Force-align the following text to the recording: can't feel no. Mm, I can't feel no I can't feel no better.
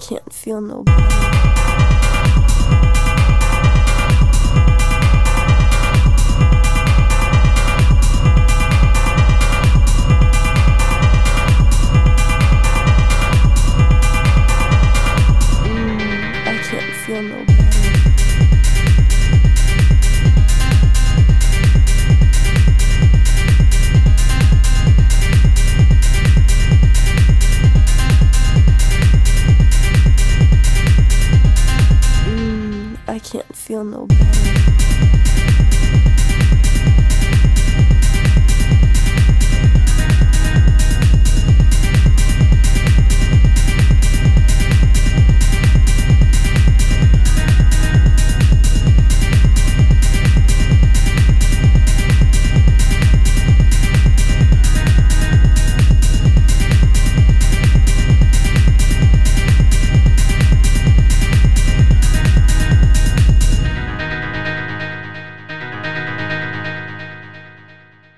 can't 0.00 0.32
feel 0.32 0.60
no. 0.60 0.84
Mm, 15.64 16.46
I 16.46 16.58
can't 16.62 16.94
feel 17.04 17.22
no 17.22 17.57
I 33.08 33.18
can't 33.20 33.56
feel 33.56 33.84
no 33.84 34.04
better. 34.04 34.47